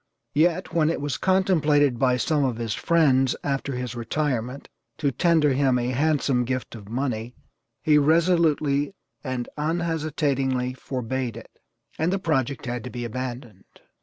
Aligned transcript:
Yet, 0.33 0.73
when 0.73 0.89
it 0.89 0.99
was 0.99 1.17
contemplated 1.17 1.99
by 1.99 2.17
some 2.17 2.43
of 2.43 2.57
his 2.57 2.73
friends, 2.73 3.35
after 3.43 3.75
his 3.75 3.93
retirement, 3.93 4.67
to 4.97 5.11
tender 5.11 5.53
him 5.53 5.77
a 5.77 5.89
handsome 5.91 6.43
gift 6.43 6.73
of 6.73 6.89
money, 6.89 7.35
he 7.83 7.99
resolutely 7.99 8.95
and 9.23 9.47
unhesitatingly 9.59 10.73
forbade 10.73 11.37
it, 11.37 11.51
and 11.99 12.11
the 12.11 12.17
project 12.17 12.65
had 12.65 12.83
to 12.85 12.89
be 12.89 13.05
abandoned. 13.05 13.65